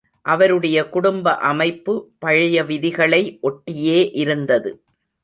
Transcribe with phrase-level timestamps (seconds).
[0.25, 1.93] அவருடைய குடும்ப அமைப்பு
[2.19, 4.71] பழைய விதிகளை ஒட்டியே இருந்தது.